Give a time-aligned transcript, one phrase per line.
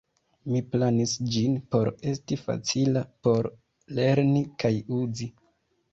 [0.51, 3.51] Mi planis ĝin por esti facila por
[3.99, 5.29] lerni kaj uzi.